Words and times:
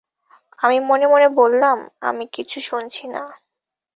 আমি 0.59 0.77
মনেমনে 0.81 1.27
বললাম, 1.35 1.77
আমি 2.01 2.23
কিছু 2.33 2.57
শুনছি 2.61 3.03
না। 3.07 3.23